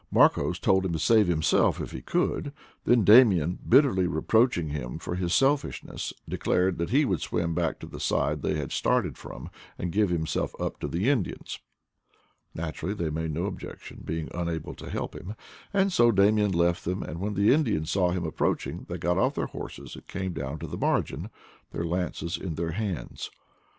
[0.09, 2.53] Marcos told him to save himself if he could;
[2.85, 7.77] then Damian, bitterly reproaching him for his selfish ness, declared that he would swim back
[7.77, 11.59] to the side they had started from and give himself up to the Indians.
[12.55, 15.35] Naturally they made no objection, being unable to help him;
[15.71, 19.35] and so Damian left them, and when the Indians saw him approaching they got off
[19.35, 21.29] their horses and came down to the margin,
[21.73, 23.29] their lances in their hands.